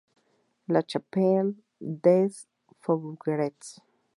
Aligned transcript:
La 0.67 0.81
Chapelle-des-Fougeretz 0.87 3.79